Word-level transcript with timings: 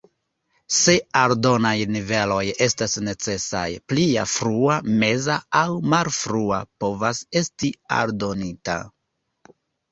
Se 0.75 0.93
aldonaj 1.19 1.73
niveloj 1.95 2.45
estas 2.67 2.97
necesaj, 3.09 3.67
plia 3.93 4.25
"Frua", 4.37 4.79
"Meza" 5.05 5.37
aŭ 5.61 5.79
"Malfrua" 5.95 6.65
povas 6.83 7.23
esti 7.45 7.73
aldonita. 8.03 8.83